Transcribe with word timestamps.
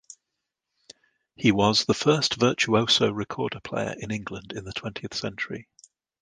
He 1.35 1.51
was 1.51 1.85
"the 1.85 1.93
first 1.93 2.33
virtuoso 2.33 3.11
recorder 3.11 3.59
player 3.59 3.93
in 3.99 4.09
England 4.09 4.51
in 4.51 4.63
the 4.63 4.73
twentieth 4.73 5.13
century". 5.13 5.67